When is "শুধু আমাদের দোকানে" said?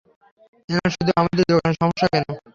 0.95-1.73